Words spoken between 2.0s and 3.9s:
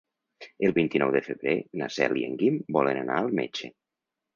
i en Guim volen anar al metge.